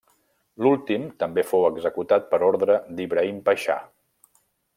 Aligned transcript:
L'últim 0.65 1.03
també 1.23 1.43
fou 1.49 1.65
executat 1.69 2.25
per 2.33 2.41
ordre 2.49 2.79
d'Ibrahim 2.97 3.45
Paixà. 3.51 3.79